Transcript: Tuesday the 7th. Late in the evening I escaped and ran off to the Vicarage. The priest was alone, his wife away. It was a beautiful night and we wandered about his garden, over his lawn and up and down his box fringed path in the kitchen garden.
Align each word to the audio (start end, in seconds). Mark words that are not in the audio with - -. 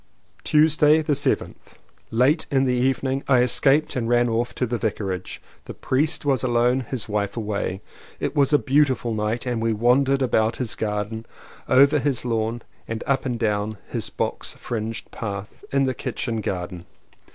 Tuesday 0.43 1.03
the 1.03 1.13
7th. 1.13 1.75
Late 2.09 2.47
in 2.49 2.65
the 2.65 2.73
evening 2.73 3.23
I 3.27 3.41
escaped 3.41 3.95
and 3.95 4.09
ran 4.09 4.29
off 4.29 4.55
to 4.55 4.65
the 4.65 4.79
Vicarage. 4.79 5.39
The 5.65 5.75
priest 5.75 6.25
was 6.25 6.41
alone, 6.43 6.79
his 6.79 7.07
wife 7.07 7.37
away. 7.37 7.81
It 8.19 8.35
was 8.35 8.51
a 8.51 8.57
beautiful 8.57 9.13
night 9.13 9.45
and 9.45 9.61
we 9.61 9.73
wandered 9.73 10.23
about 10.23 10.55
his 10.55 10.73
garden, 10.73 11.27
over 11.69 11.99
his 11.99 12.25
lawn 12.25 12.63
and 12.87 13.03
up 13.05 13.27
and 13.27 13.37
down 13.37 13.77
his 13.89 14.09
box 14.09 14.53
fringed 14.53 15.11
path 15.11 15.63
in 15.71 15.83
the 15.85 15.93
kitchen 15.93 16.37
garden. 16.41 16.87